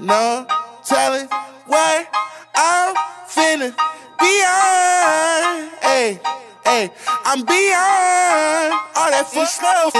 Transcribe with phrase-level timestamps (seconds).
[0.00, 0.46] no
[0.84, 1.28] telling
[1.66, 2.06] what
[2.54, 2.94] I'm
[3.28, 3.74] finna
[4.18, 5.70] beyond.
[5.82, 6.20] Hey,
[6.64, 6.90] hey,
[7.24, 9.94] I'm beyond all that fuck stuff.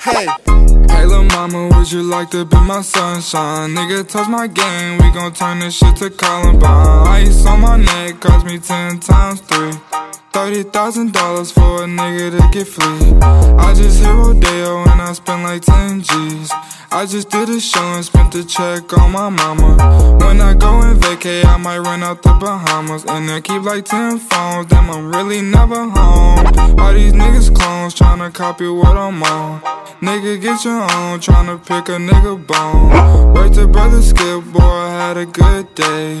[0.00, 0.26] Hey.
[0.88, 3.74] Hey, lil' mama, would you like to be my sunshine?
[3.74, 7.06] Nigga, touch my game, we gon' turn this shit to Columbine.
[7.08, 9.72] Ice on my neck cost me ten times three.
[10.36, 13.18] Thirty thousand dollars for a nigga to get free.
[13.22, 16.50] I just hit Rodeo and I spent like ten G's.
[16.92, 20.18] I just did a show and spent the check on my mama.
[20.20, 23.06] When I go and vacay, I might run out the Bahamas.
[23.06, 26.46] And I keep like 10 phones, damn, I'm really never home.
[26.78, 29.62] All these niggas clones tryna copy what I'm on.
[30.02, 33.32] Nigga, get your own, tryna pick a nigga bone.
[33.32, 36.20] Wait till brother skip, boy, I had a good day.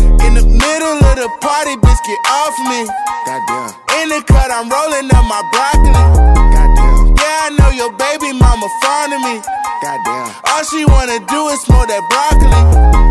[0.25, 2.79] In the middle of the party, bitch, get off me.
[3.25, 3.69] Goddamn.
[4.01, 5.93] In the cut, I'm rolling up my broccoli.
[6.51, 7.15] Goddamn.
[7.19, 9.37] Yeah, I know your baby mama fond of me.
[9.81, 10.33] Goddamn.
[10.51, 12.61] All she wanna do is smoke that broccoli.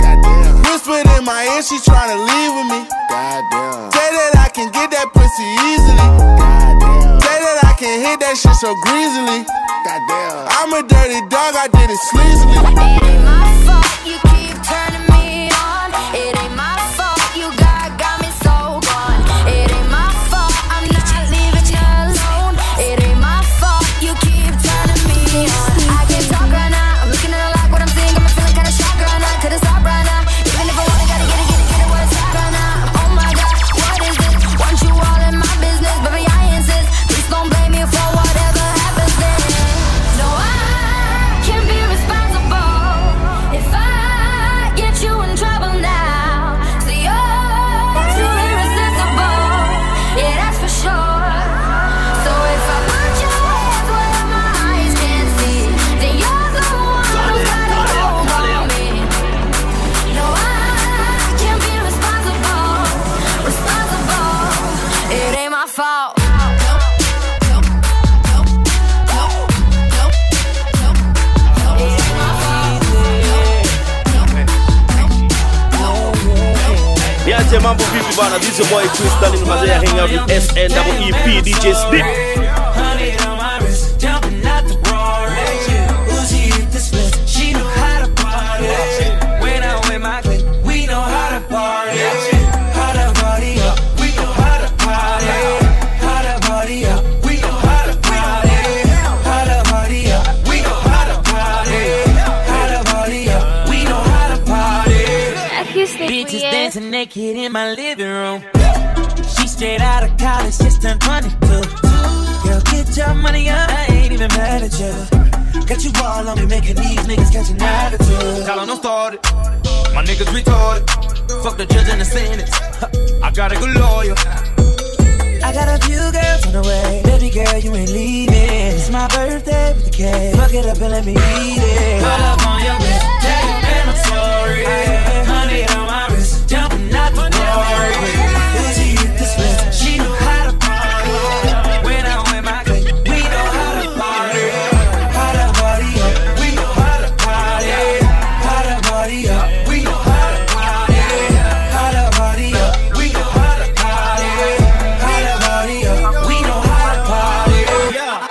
[0.02, 0.62] Goddamn.
[0.66, 2.80] Whispered in my ear, she tryna leave with me.
[3.10, 3.90] Goddamn.
[3.90, 6.08] Say that I can get that pussy easily.
[6.38, 7.20] Goddamn.
[7.22, 9.42] Say that I can hit that shit so greasily.
[9.86, 10.46] Goddamn.
[10.58, 12.58] I'm a dirty dog, I did it sleazily.
[12.58, 14.18] It ain't my fault you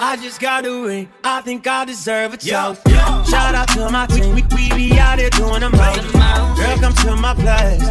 [0.09, 2.81] I just got a ring, I think I deserve a toast.
[3.29, 6.13] Shout out to my team, we, we we be out here doing the most.
[6.57, 7.83] Girl, come to my place,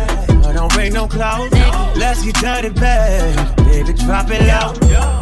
[0.45, 1.53] I don't break no clothes.
[1.97, 3.37] Let's get dirty, babe.
[3.59, 4.75] Baby, drop it low.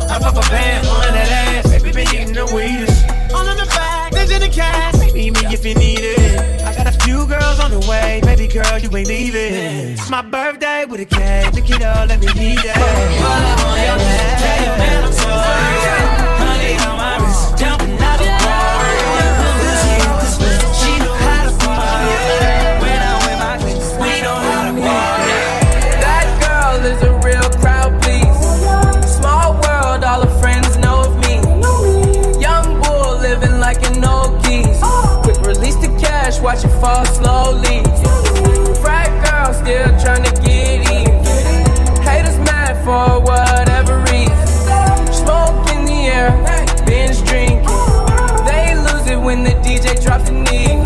[0.08, 3.04] I pop a band on that ass, baby, been eating the weedest.
[3.34, 4.96] All in the back, there's in the cash.
[5.12, 6.62] Meet me if you need it.
[6.62, 9.92] I got a few girls on the way, baby girl, you ain't leaving.
[9.92, 12.74] It's my birthday with a cake, the kid all let me eat it.
[12.74, 13.98] Pull up on your
[14.64, 16.15] your man I'm sorry.
[36.56, 37.82] watch it fall slowly.
[38.80, 41.24] Frat girl still trying to get in.
[42.02, 44.46] Haters mad for whatever reason.
[45.12, 46.30] Smoke in the air,
[46.86, 47.66] binge drinking.
[48.46, 50.82] They lose it when the DJ drops the knee.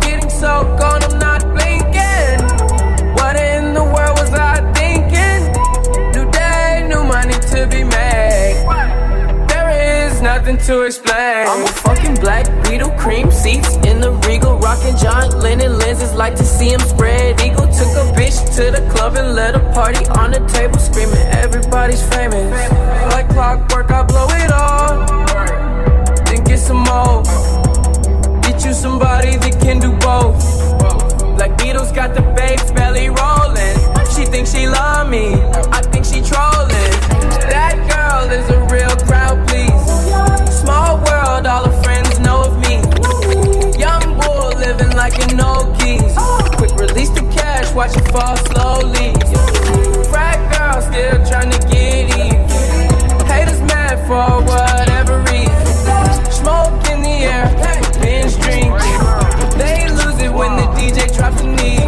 [0.00, 2.38] Getting so gone, I'm not blinking.
[3.14, 5.42] What in the world was I thinking?
[6.12, 8.64] New day, new money to be made.
[9.48, 11.46] There is nothing to explain.
[11.48, 14.12] I'm a fucking black Beatle, cream seats in the
[14.74, 17.66] rocking John Lennon lenses, like to see him spread eagle.
[17.66, 22.02] Took a bitch to the club and let a party on the table, screaming everybody's
[22.08, 22.50] famous.
[23.12, 25.06] Like clockwork, I blow it all,
[26.24, 27.22] then get some more.
[28.42, 30.38] Get you somebody that can do both.
[31.36, 33.76] Black Beatles got the babes belly rolling.
[34.14, 35.34] She thinks she love me,
[35.72, 36.92] I think she trolling.
[37.50, 39.46] That girl is a real crowd,
[44.94, 46.14] like an old keys.
[46.56, 49.12] Quick release the cash, watch it fall slowly.
[50.10, 52.44] Frat girl still trying to get even.
[53.26, 55.64] Haters mad for whatever reason.
[56.30, 57.46] Smoke in the air,
[58.00, 58.72] binge drinking.
[59.58, 61.82] They lose it when the DJ drops the knee.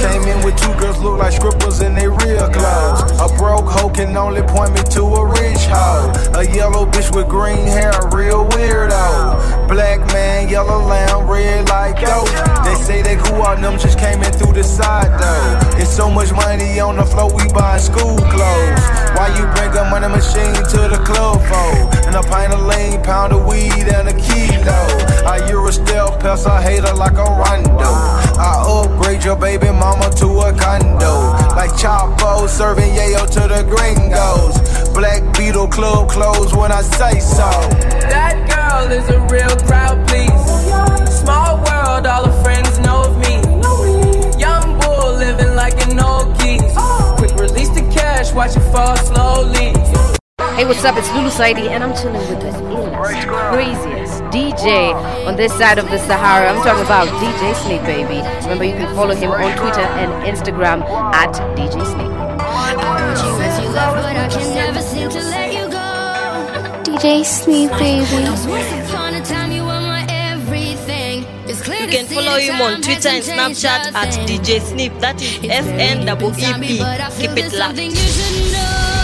[0.00, 3.02] Came in with two girls look like strippers in their real clothes.
[3.20, 6.12] A broke hoe can only point me to a rich hoe.
[6.34, 9.68] A yellow bitch with green hair, a real weirdo.
[9.68, 11.09] Black man, yellow lamb,
[11.40, 12.28] red like goat.
[12.64, 15.80] They say they cool out, them just came in through the side though.
[15.80, 18.84] It's so much money on the floor, we buying school clothes.
[19.16, 21.72] Why you bring a money machine to the club for?
[22.06, 24.80] And a pint of lean, pound of weed, and a kilo.
[25.26, 27.92] I Euro still pest, I hate her like a rondo.
[28.40, 31.14] I upgrade your baby mama to a condo.
[31.56, 34.56] Like Chapo serving yayo to the gringos.
[34.94, 37.48] Black Beatle Club closed when I say so.
[38.10, 40.59] That girl is a real crowd, please.
[41.30, 43.34] Small world, all her friends know of me.
[44.36, 46.74] Young bull living like an old geese.
[47.18, 49.70] Quick release the cash, watch it fall slowly.
[50.58, 50.96] Hey, what's up?
[50.96, 54.92] It's Lulu Saidi, and I'm chilling with the illest, craziest DJ
[55.24, 56.50] on this side of the Sahara.
[56.50, 58.26] I'm talking about DJ Sneep, baby.
[58.42, 60.82] Remember, you can follow him on Twitter and Instagram
[61.14, 62.10] at DJ Sneep.
[66.82, 68.79] DJ Sneep, baby.
[71.90, 75.00] Can follow him on Twitter and Snapchat at DJ Sneep.
[75.00, 76.78] That is S N E E P.
[77.18, 78.99] Keep it locked.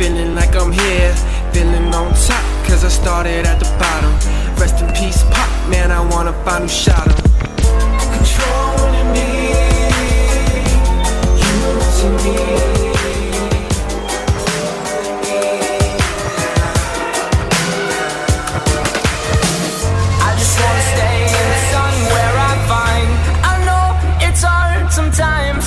[0.00, 1.14] Feeling like I'm here.
[1.52, 4.10] Feeling on top, cause I started at the bottom.
[4.58, 7.16] Rest in peace, pop, man, I wanna find who shot him.
[8.16, 9.28] Controlling me,
[11.36, 12.38] using me.
[20.24, 23.10] I just wanna stay in the sun where I find.
[23.52, 23.86] I know
[24.26, 25.64] it's hard sometimes.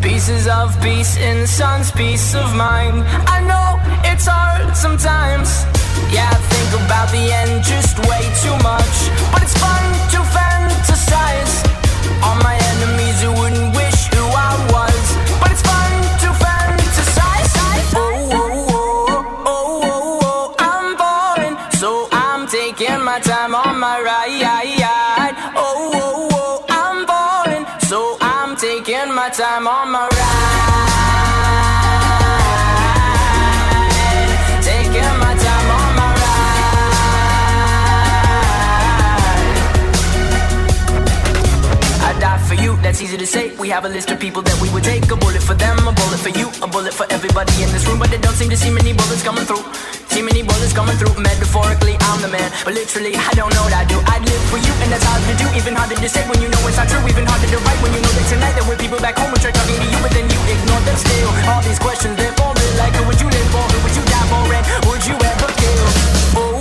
[0.00, 3.04] Pieces of peace in the sun's peace of mind.
[3.28, 3.65] I know
[4.26, 5.64] hard sometimes.
[6.10, 8.96] Yeah, I think about the end just way too much.
[9.32, 11.54] But it's fun to fantasize.
[12.22, 15.02] All my enemies who wouldn't wish who I was.
[15.40, 15.92] But it's fun
[16.22, 17.52] to fantasize.
[17.94, 21.56] Oh, oh, oh, oh, oh, oh, I'm falling.
[21.80, 25.34] So I'm taking my time on my ride.
[25.56, 27.64] Oh, oh, oh, I'm falling.
[27.88, 30.75] So I'm taking my time on my ride.
[42.96, 43.52] That's easy to say.
[43.60, 45.04] We have a list of people that we would take.
[45.12, 48.00] A bullet for them, a bullet for you, a bullet for everybody in this room.
[48.00, 49.60] But they don't seem to see many bullets coming through.
[50.08, 51.12] See many bullets coming through.
[51.20, 52.48] Metaphorically, I'm the man.
[52.64, 54.00] But literally, I don't know what I do.
[54.00, 55.44] I'd live for you, and that's hard to do.
[55.60, 57.04] Even harder to say when you know it's not true.
[57.04, 59.36] Even harder to write when you know that tonight there were people back home who
[59.44, 61.28] tried talking to you, but then you ignore them still.
[61.52, 63.60] All these questions, they're forming like who would you live for?
[63.76, 64.40] Who would you die for?
[64.40, 65.84] And would you ever kill?
[66.40, 66.55] Oh,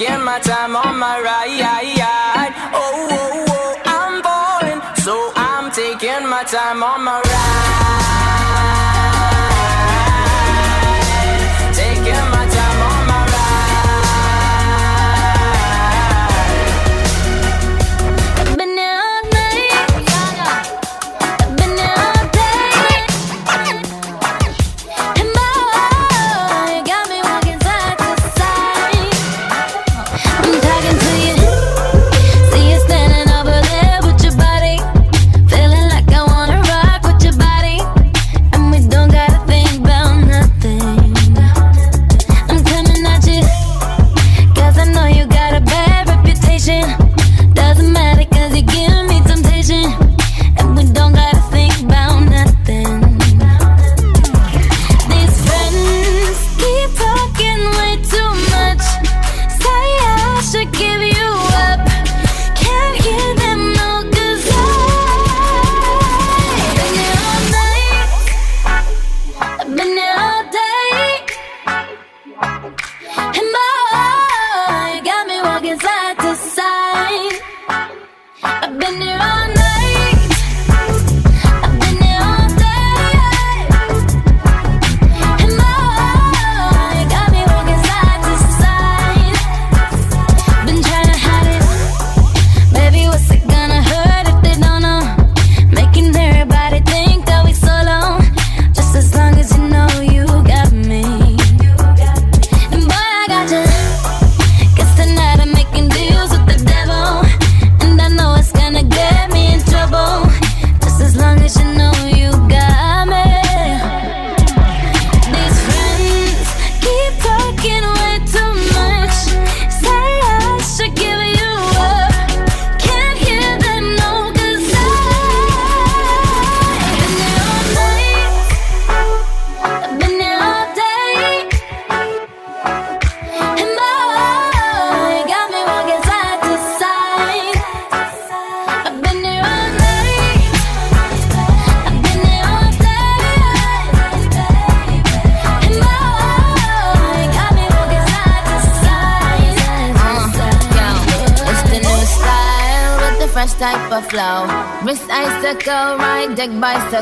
[0.00, 2.54] taking my time on my ride.
[2.72, 4.80] Oh, oh, oh, I'm falling.
[5.04, 7.29] So I'm taking my time on my ride.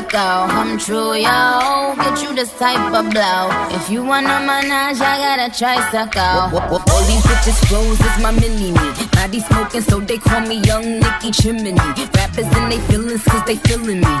[0.09, 0.47] go.
[0.49, 1.95] Come true, yo.
[1.95, 3.49] Get you this type of blow.
[3.69, 6.53] If you wanna manage, I gotta try suck out.
[6.53, 9.07] all these bitches rose is my mini me.
[9.11, 11.73] Body smoking, so they call me Young Nicki Chimney.
[12.15, 14.15] Rappers and they feelings, cause they feeling me.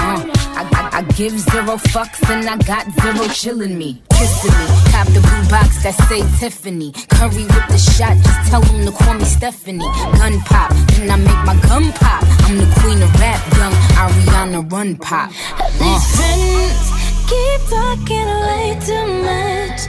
[0.00, 0.20] Uh,
[0.60, 4.66] I, I, I give zero fucks and I got zero chillin' me, kissing me.
[4.92, 6.92] Cop the blue box that say Tiffany.
[7.08, 9.78] Curry with the shot, just tell them to call me Stephanie.
[10.18, 12.27] Gun pop, then I make my gun pop.
[12.48, 15.28] I'm the queen of rap, young Ariana Run Pop.
[15.28, 16.00] These uh.
[16.16, 16.80] friends
[17.28, 19.80] keep talking way too much.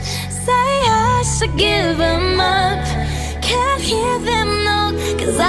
[0.44, 2.84] Say I should give them up.
[3.40, 5.48] Can't hear them, no, cause I.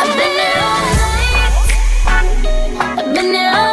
[0.00, 1.54] I've been there all night.
[2.98, 3.69] I've been there all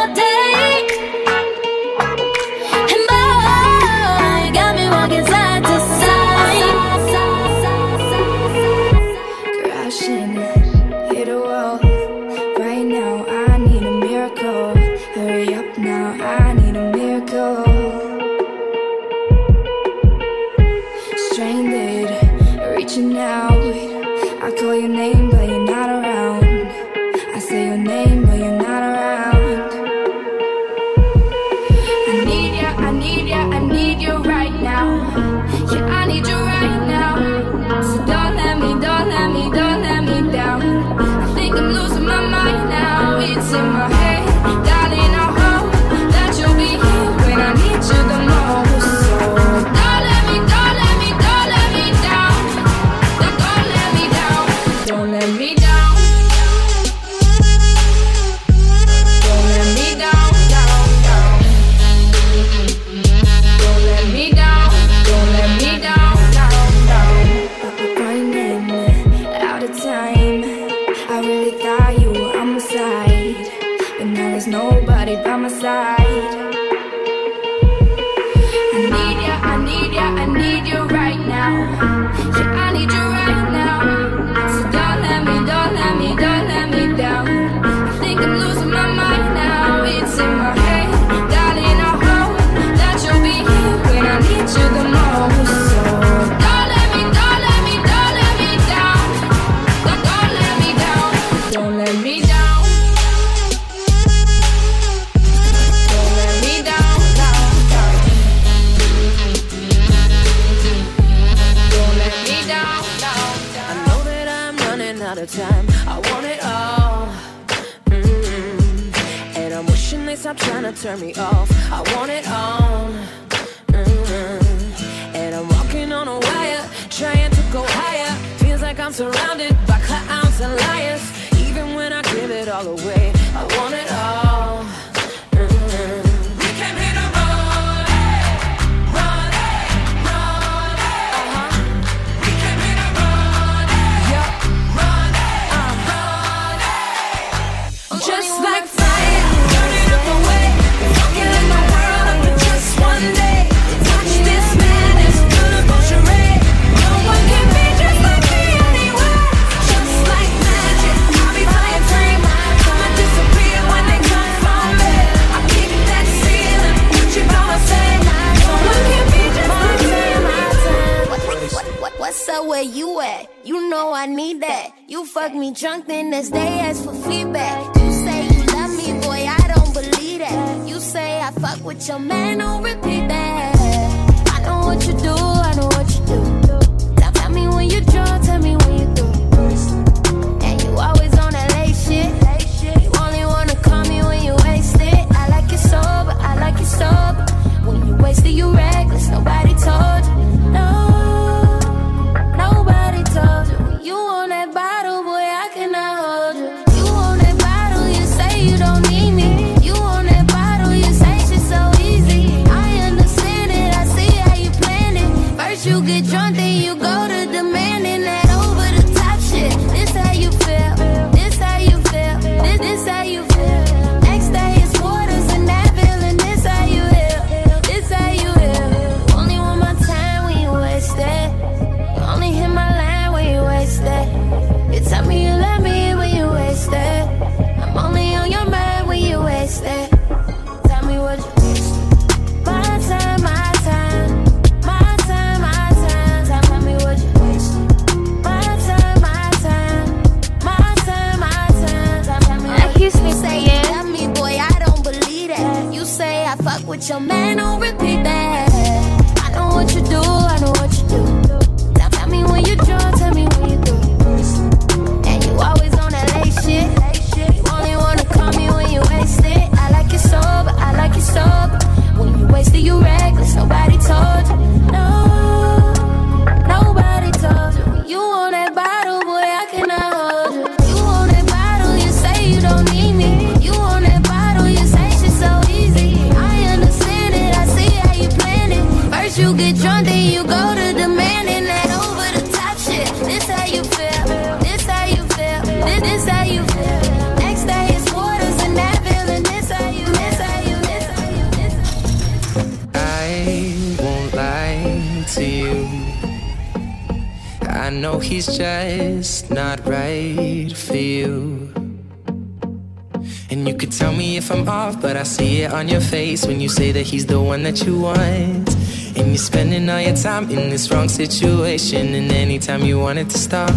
[314.80, 317.64] but I see it on your face when you say that he's the one that
[317.64, 318.48] you want.
[318.96, 323.08] And you're spending all your time in this wrong situation, and anytime you want it
[323.10, 323.50] to stop.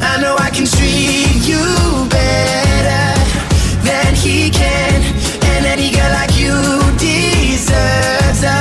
[0.00, 1.64] I know I can treat you
[2.08, 3.06] better
[3.84, 5.02] than he can,
[5.52, 6.56] and any girl like you
[6.96, 8.60] deserves a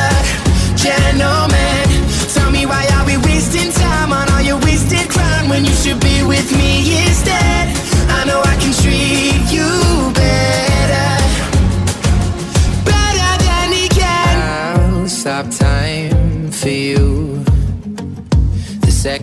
[0.75, 1.87] gentleman.
[2.33, 5.99] Tell me why are we wasting time on all your wasted crime when you should
[5.99, 7.71] be with me instead?
[8.09, 9.28] I know I can treat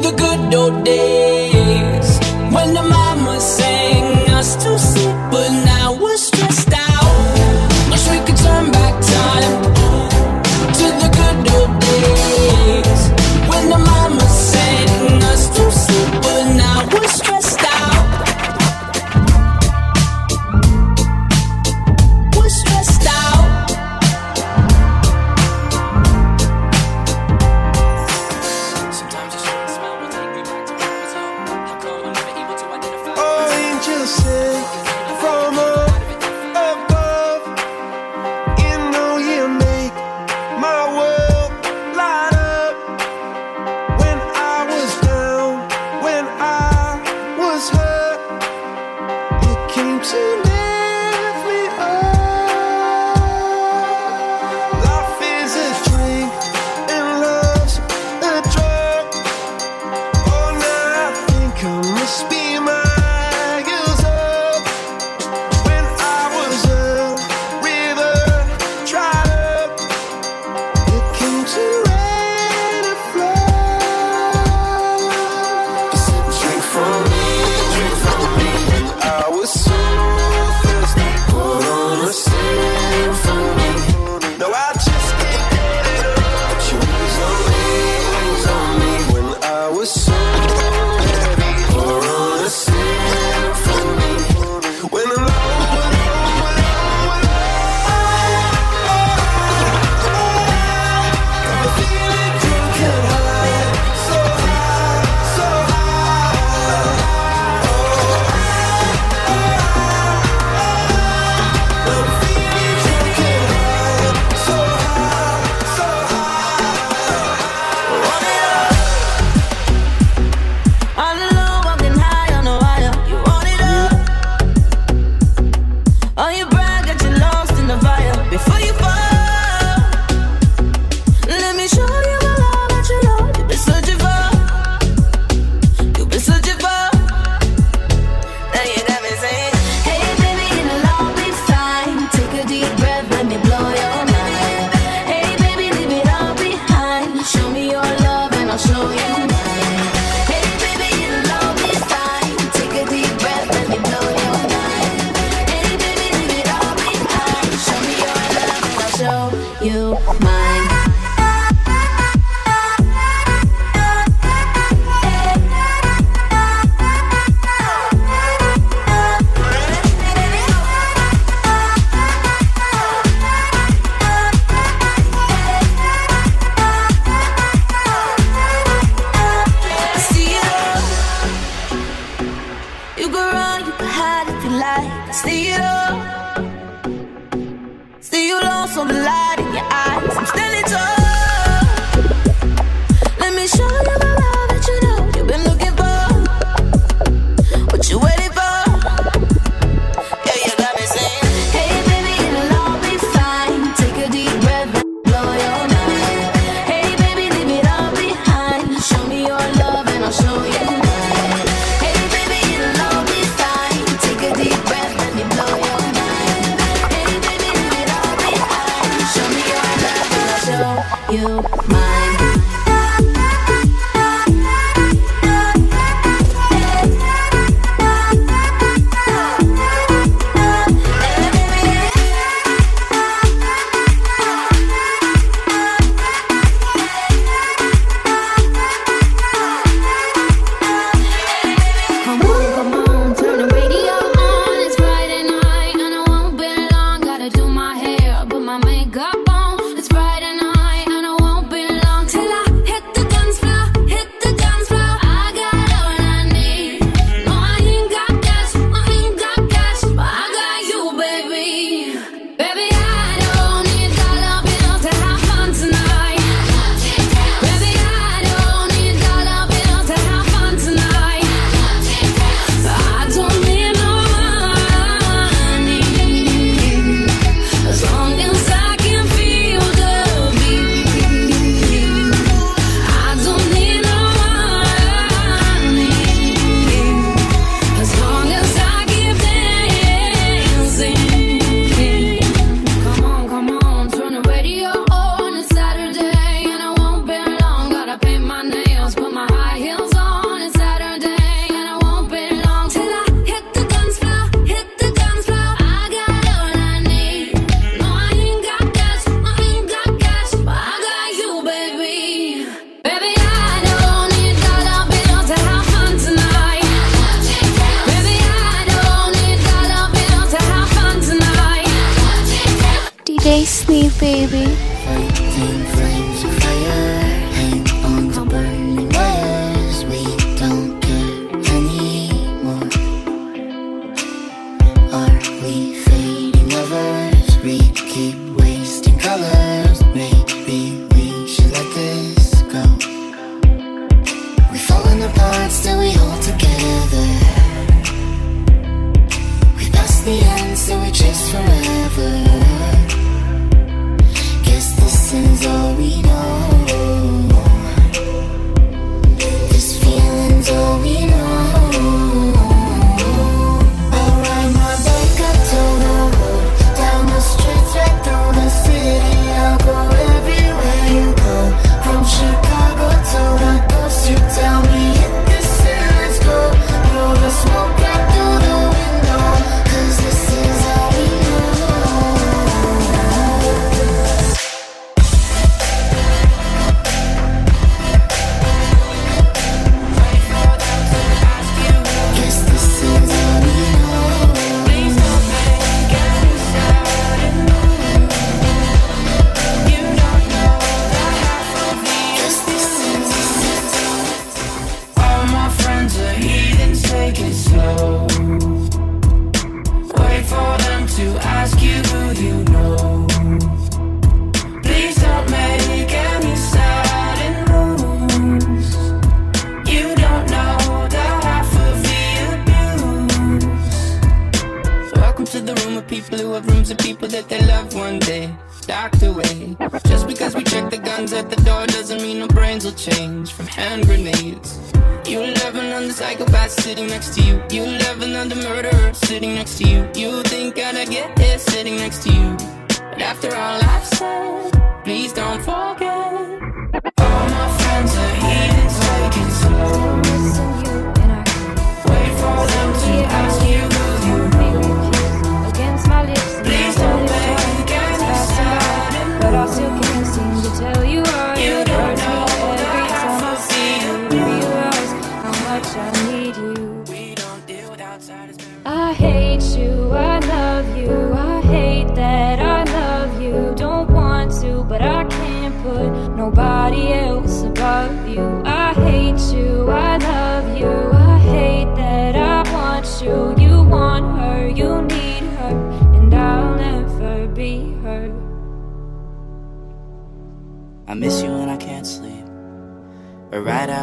[0.00, 2.18] the good old days.
[2.54, 6.71] When the mama sang us to sleep, but now we're stressed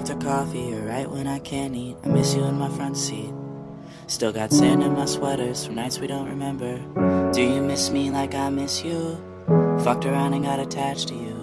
[0.09, 1.95] after coffee, or right when I can't eat.
[2.03, 3.31] I miss you in my front seat.
[4.07, 6.79] Still got sand in my sweaters from nights we don't remember.
[7.31, 9.17] Do you miss me like I miss you?
[9.83, 11.35] Fucked around and got attached to you.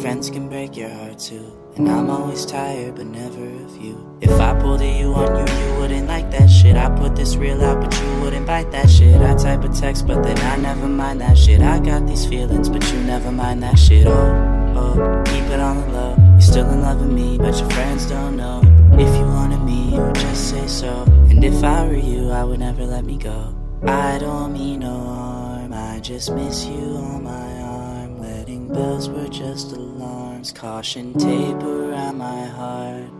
[0.00, 1.52] Friends can break your heart too.
[1.76, 4.18] And I'm always tired, but never of you.
[4.20, 6.76] If I pulled you on you, you wouldn't like that shit.
[6.76, 9.20] I put this real out, but you wouldn't bite that shit.
[9.20, 11.60] I type a text, but then I never mind that shit.
[11.60, 14.06] I got these feelings, but you never mind that shit.
[14.06, 16.27] Oh, oh, keep it on the low.
[16.38, 18.60] You're still in love with me, but your friends don't know.
[18.92, 21.02] If you wanted me, you would just say so.
[21.28, 23.52] And if I were you, I would never let me go.
[23.82, 28.18] I don't mean no harm, I just miss you on my arm.
[28.18, 33.10] Wedding bells were just alarms, caution tape around my heart.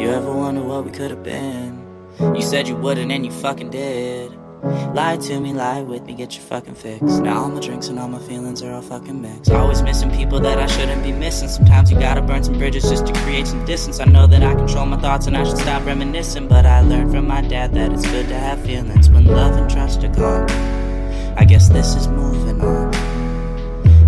[0.00, 1.84] You ever wonder what we could have been?
[2.20, 4.30] You said you wouldn't, and you fucking did.
[4.94, 7.02] Lie to me, lie with me, get your fucking fix.
[7.02, 9.50] Now all my drinks and all my feelings are all fucking mixed.
[9.50, 11.48] Always missing people that I shouldn't be missing.
[11.48, 14.00] Sometimes you gotta burn some bridges just to create some distance.
[14.00, 16.48] I know that I control my thoughts and I should stop reminiscing.
[16.48, 19.70] But I learned from my dad that it's good to have feelings when love and
[19.70, 20.50] trust are gone.
[21.38, 22.94] I guess this is moving on.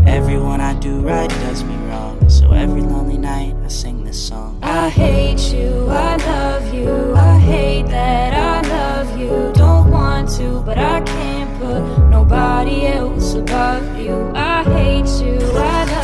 [0.09, 2.29] Everyone I do right does me wrong.
[2.29, 4.59] So every lonely night I sing this song.
[4.63, 9.53] I hate you, I love you, I hate that I love you.
[9.55, 9.78] Don't
[10.19, 14.33] want to, but I can't put nobody else above you.
[14.35, 15.98] I hate you, I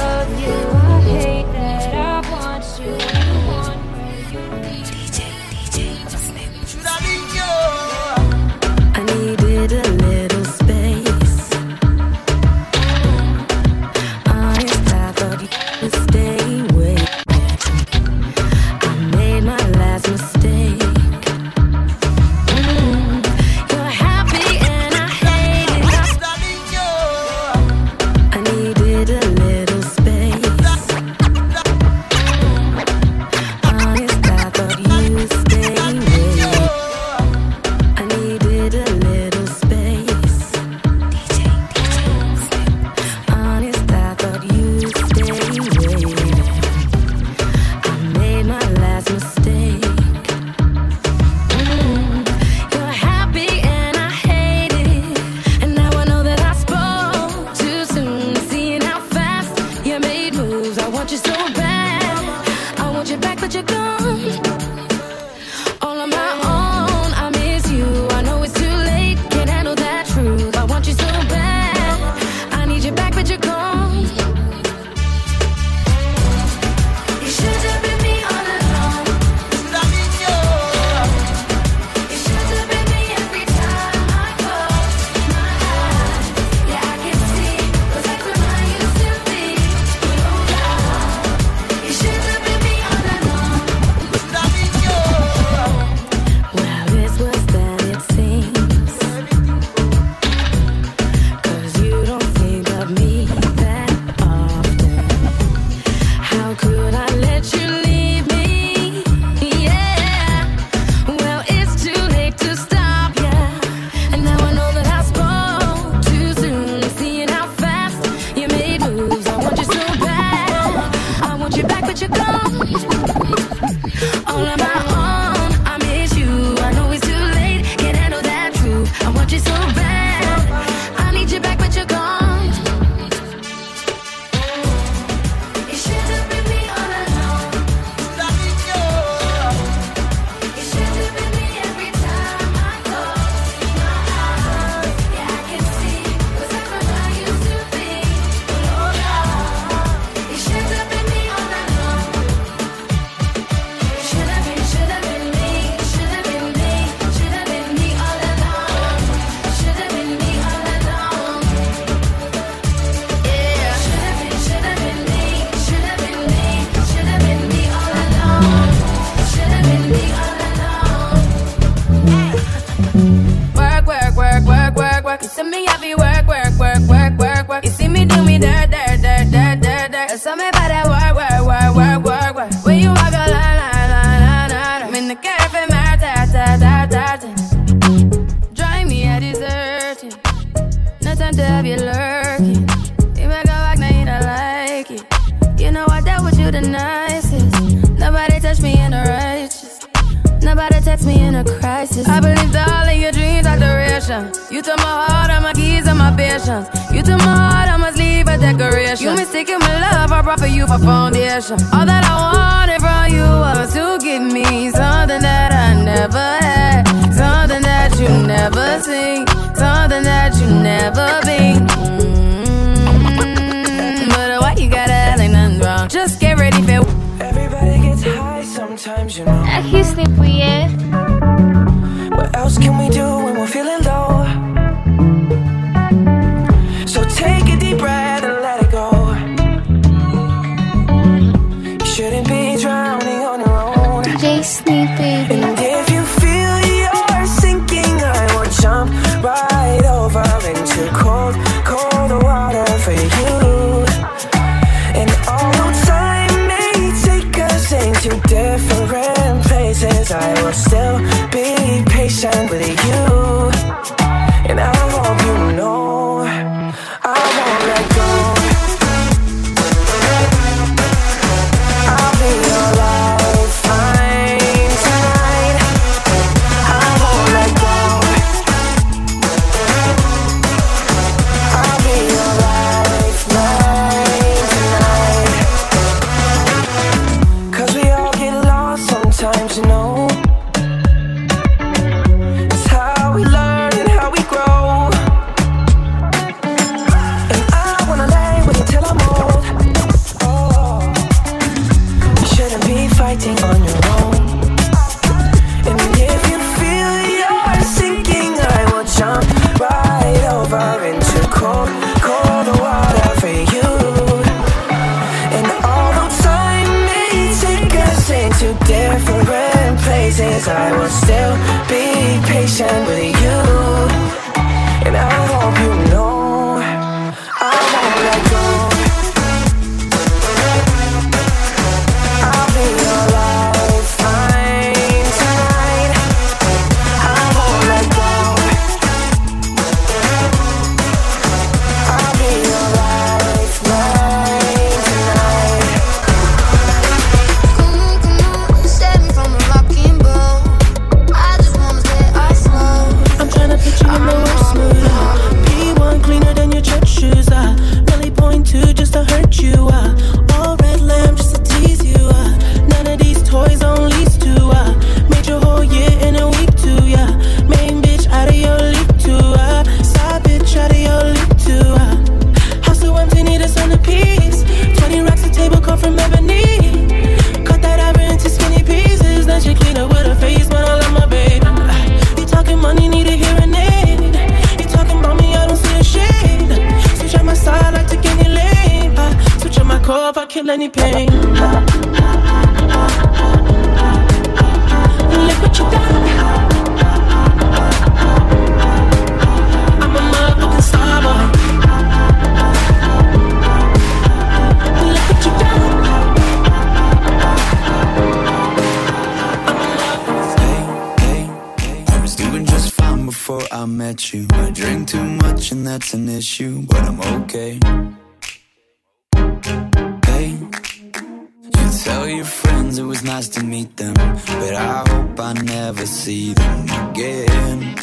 [423.17, 427.77] nice to meet them, but I hope I never see them again.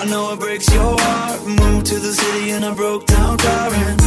[0.00, 1.40] I know it breaks your heart.
[1.44, 4.00] Moved to the city in a broke down car, and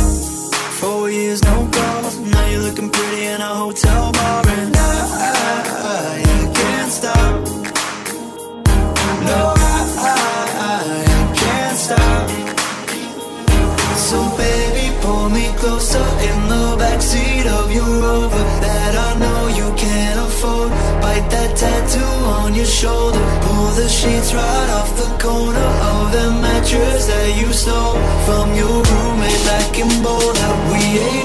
[0.80, 2.18] four years no calls.
[2.18, 4.45] Now you're looking pretty in a hotel bar.
[24.06, 29.80] sheets right off the corner of the mattress that you stole from your roommate back
[29.80, 30.52] in Boulder.
[30.72, 31.25] We ain't.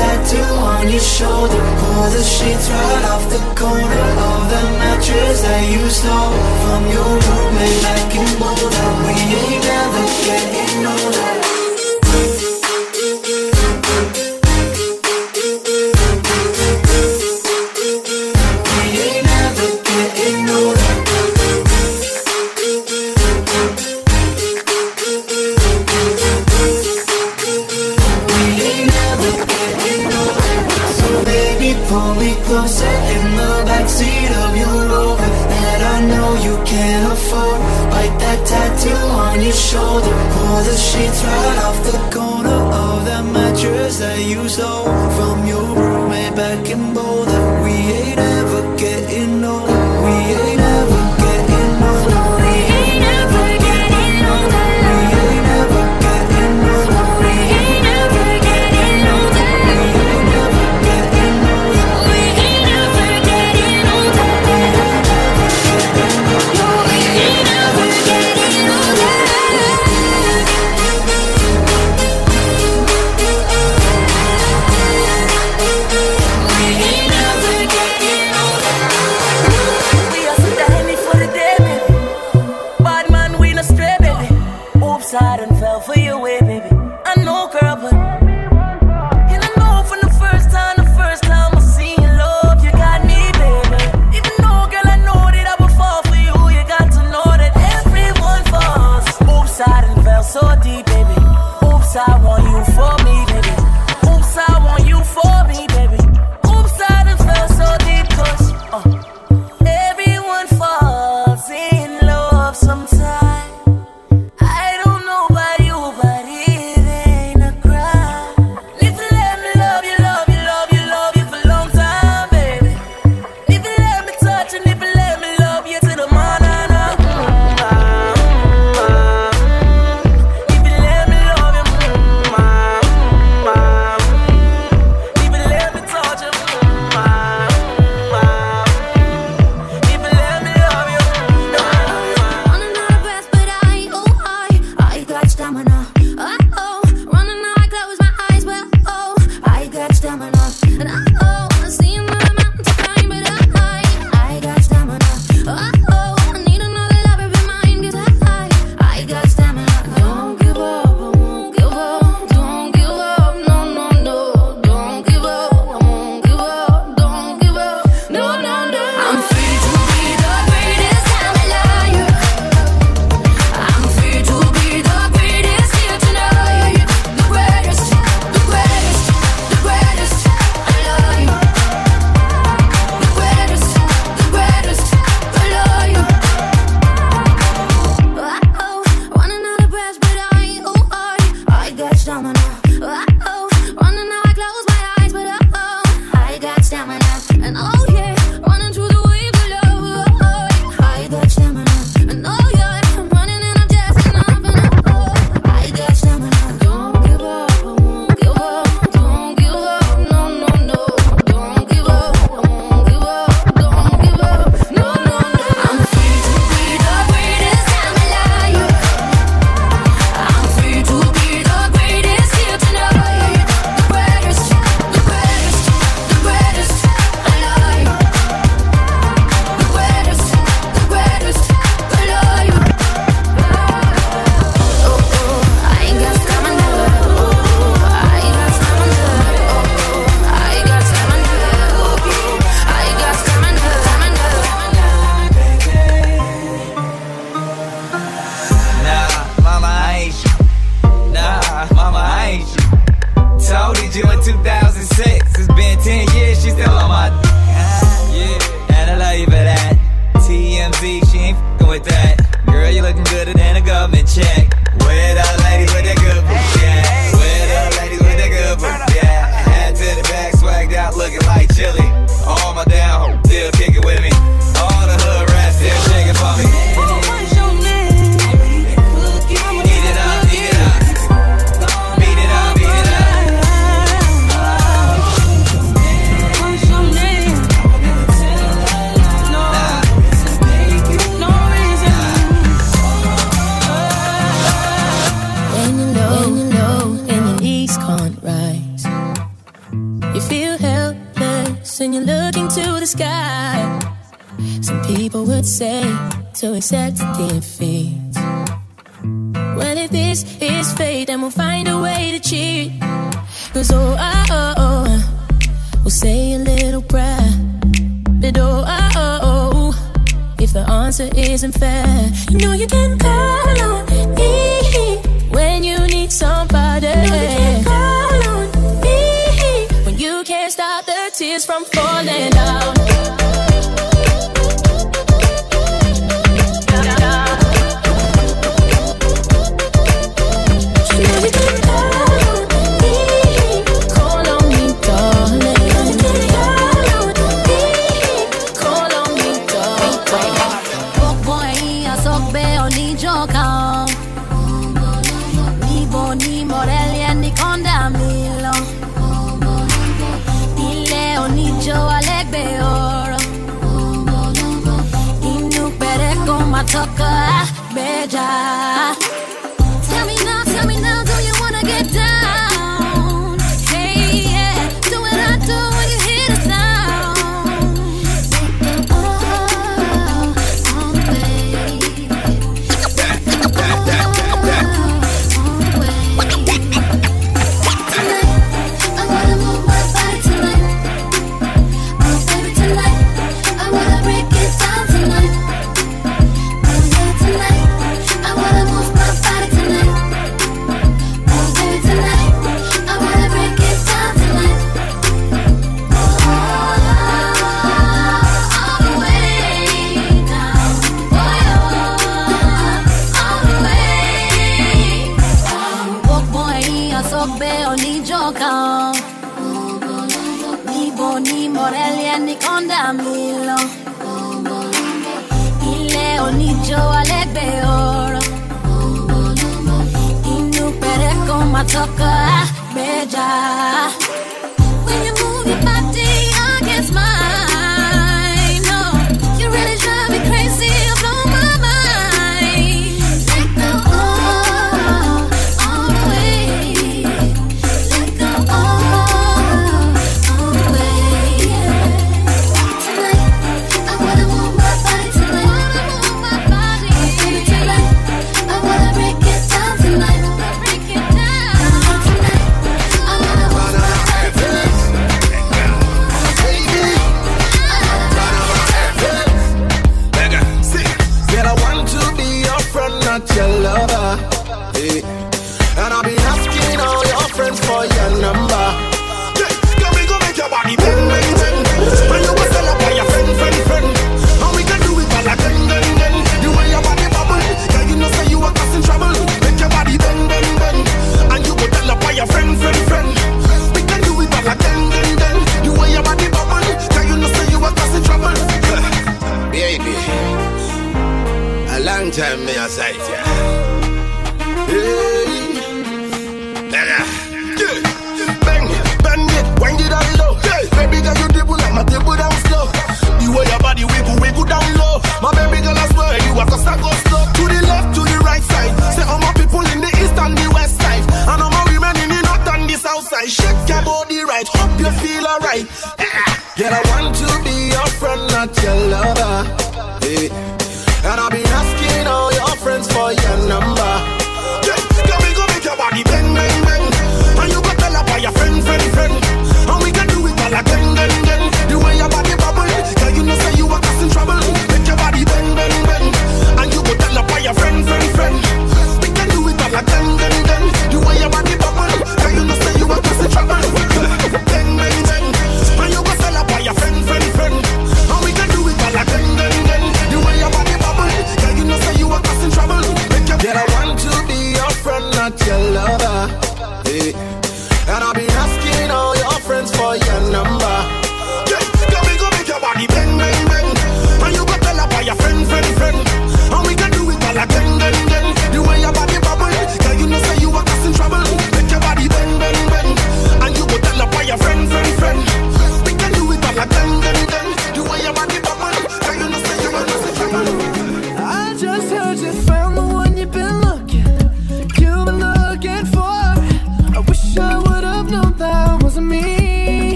[0.00, 1.60] tattoo on your shoulder.
[1.80, 6.32] Pull the sheets right off the corner Of the mattress that you stole
[6.62, 7.82] From your roommate.
[7.84, 8.30] Back in
[8.74, 10.04] that We ain't never
[10.54, 11.39] getting older.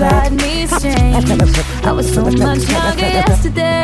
[0.00, 1.30] Inside needs change.
[1.84, 3.82] I was so much younger yesterday.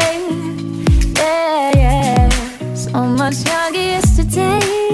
[1.16, 2.74] Yeah, yeah.
[2.74, 4.93] So much younger yesterday.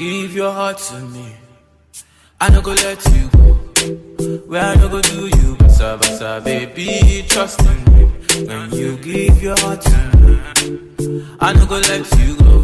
[0.00, 1.26] give your heart to me,
[2.40, 3.52] I no go let you go.
[4.48, 8.04] Where I no go do you, basa basa, baby, trust in me.
[8.48, 10.40] When you give your heart to me,
[11.38, 12.58] I no go let you go.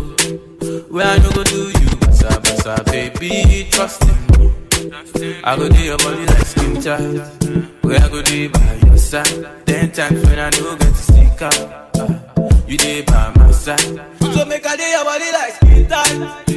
[0.89, 5.41] Where I no go do you, basa basa, baby, trust in me.
[5.45, 7.21] I go do your body like skin tight.
[7.83, 9.67] Where I go do by your side.
[9.67, 13.81] Ten times when I no get to stick uh, you dey by my side.
[13.81, 16.56] So make I do your body like skin tight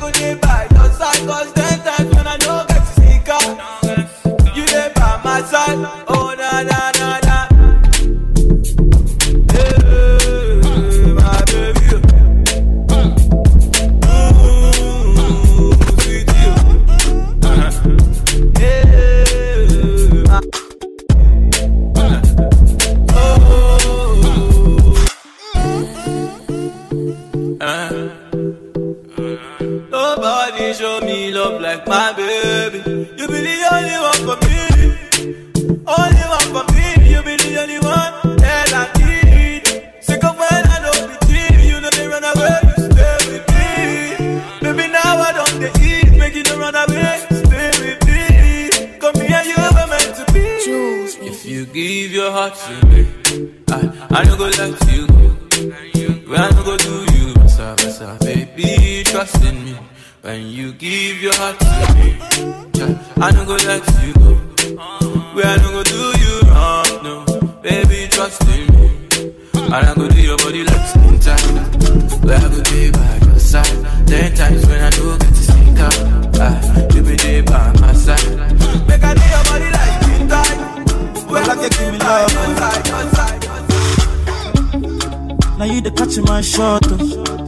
[0.00, 0.88] by your
[1.54, 2.64] ten times when I know
[4.54, 5.78] You dey by my side,
[6.08, 6.17] oh
[31.56, 32.78] like my baby.
[33.16, 34.60] You be the only one for me.
[35.86, 36.86] Only one for me.
[37.10, 39.64] You be the only one that I need.
[40.02, 41.58] Sick of when I don't be cheap.
[41.64, 42.58] You know they run away.
[42.68, 43.68] You stay with me.
[44.60, 46.16] Baby, now I don't get eat.
[46.18, 47.24] Make you don't run away.
[47.30, 48.98] Stay with me.
[48.98, 50.44] Come here, you were meant to be.
[50.64, 53.06] Choose If you give your heart to me,
[53.68, 55.14] I, I no go let you go.
[56.28, 59.76] When I no go do you, basa basa, baby, trust in me.
[60.28, 61.64] When you give your heart to
[61.96, 62.16] me,
[63.16, 64.34] I no go let you go.
[65.32, 67.24] When I no go do you wrong, no,
[67.62, 68.88] baby, trust in me.
[69.54, 71.40] And I go do your body like skin tight.
[72.22, 74.06] Where I go be by your side.
[74.06, 75.96] Ten times when I do get to sneak out,
[76.44, 76.60] ah,
[76.94, 78.28] you be there by my side.
[78.86, 80.58] Make I do your body like skin tight.
[81.30, 82.32] Where I can give me love.
[82.34, 82.84] Your side,
[85.58, 86.82] Now you the catch my shot.
[86.86, 87.47] oh.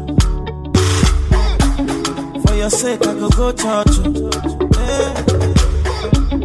[2.60, 3.98] Your sake, I go go church.
[4.76, 5.22] Eh.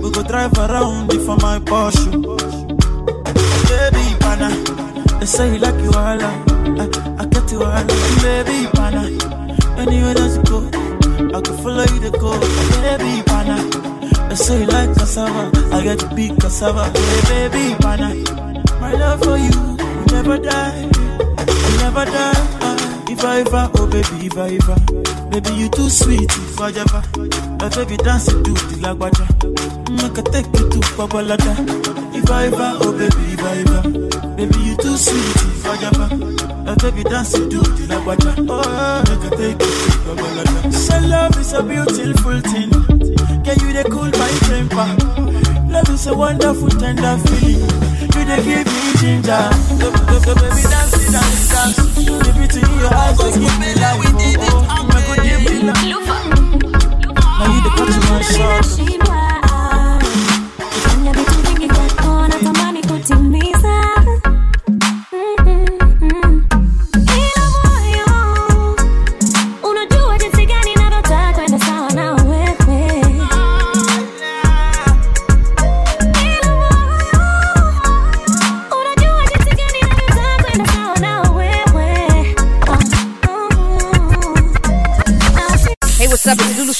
[0.01, 2.09] We go drive around it for my Porsche.
[3.67, 4.49] Baby, pana.
[5.19, 6.21] They say you like you all.
[6.21, 7.83] I, I get you all.
[8.23, 9.03] Baby, pana.
[9.77, 12.39] Anywhere that you go, I can follow you to go.
[12.79, 13.57] Baby, pana.
[14.29, 15.51] They say you like cassava.
[15.75, 16.97] I get be cassava.
[16.97, 18.15] Hey, baby, pana.
[18.79, 20.81] My love for you will never die.
[20.85, 22.74] Will never die.
[23.17, 24.75] If I ever, oh baby, if I.
[25.29, 26.71] Baby, you too sweet, if I.
[27.59, 29.25] My baby dance to the lagwaja.
[30.03, 31.55] I take you to Babalada.
[32.13, 34.35] If I oh baby, if I.
[34.35, 35.71] Baby, you too sweet, if I.
[36.65, 38.35] My baby dance to the lagwaja.
[38.49, 40.73] Oh, I take you to Babalada.
[40.73, 42.69] So love is a beautiful thing.
[43.45, 45.71] Can you they cool my temper?
[45.71, 47.63] Love is a wonderful, tender feeling.
[48.11, 49.49] You they give ginger.
[49.51, 51.77] So, so, so baby, dance it, dance it, dance.
[51.95, 53.99] The beauty in your eyes, they give me life.
[54.05, 55.83] Oh, oh, my God, give me life.
[57.37, 59.14] Now you the catch my shot.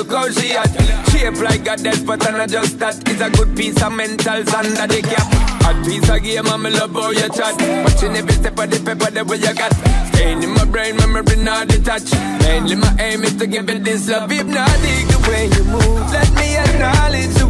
[0.00, 0.70] Look how she at.
[1.10, 2.96] Shape like a death, but I'm not just that.
[3.08, 5.28] It's a good piece of mental sand under the cap.
[5.68, 7.54] A piece of game, I'm love how you chat.
[7.84, 9.72] Watching every step of the paper, the way you got.
[10.08, 12.14] Staying in my brain, memory not detached.
[12.40, 14.32] Mainly my aim is to give it this love.
[14.32, 16.12] If not, dig the way you move.
[16.12, 17.49] Let me acknowledge you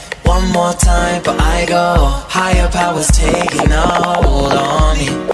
[0.23, 1.95] One more time, but I go.
[2.29, 5.31] Higher powers taking hold on me.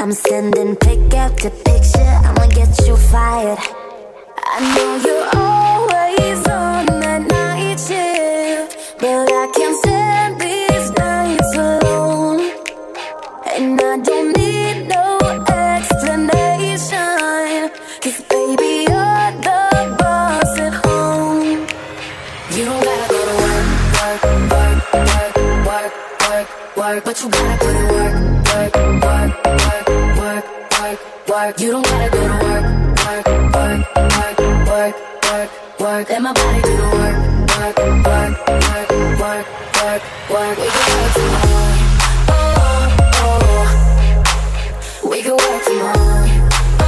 [0.00, 1.77] I'm sending pick after picture,
[2.38, 3.58] I'ma get you fired.
[4.46, 12.40] I know you're always on that night shift, but I can't stand these nights alone.
[13.56, 15.18] And I don't need no
[15.50, 17.00] explanation.
[18.02, 21.66] Cause baby, you're the boss at home.
[22.54, 23.66] You don't gotta go to work,
[23.98, 24.22] work,
[24.54, 25.34] work, work,
[25.66, 25.92] work,
[26.30, 27.04] work, work.
[27.04, 27.57] But you gotta
[31.28, 31.60] work.
[31.60, 32.64] You don't gotta go to work,
[33.04, 35.50] work, work, work, work, work,
[35.80, 36.08] work.
[36.08, 37.16] Let my body do the work,
[37.58, 37.76] work,
[38.08, 38.88] work, work,
[39.20, 39.46] work,
[39.78, 40.56] work, work.
[40.58, 41.72] We can work tomorrow.
[42.30, 43.38] Oh, oh.
[44.24, 45.10] oh.
[45.10, 46.08] We can work tomorrow.
[46.80, 46.86] Oh,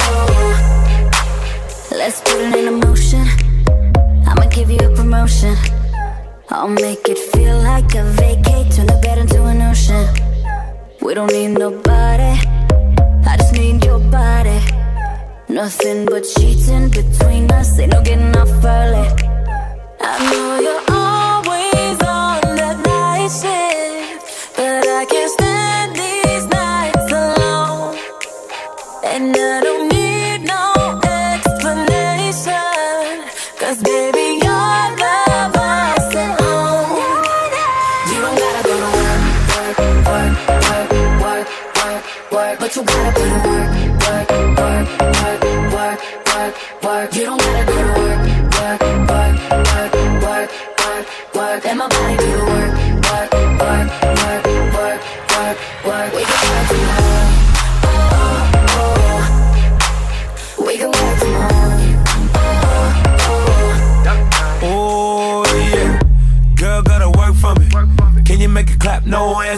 [0.00, 1.96] oh oh.
[1.96, 3.26] Let's put it in motion.
[4.26, 5.56] I'ma give you a promotion.
[6.50, 10.06] I'll make it feel like a vacate, turn the bed into an ocean.
[11.00, 11.83] We don't need nobody,
[15.64, 19.23] Nothing but cheating between us, ain't no getting off early.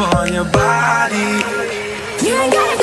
[0.00, 1.44] on your body.
[2.24, 2.79] You ain't gotta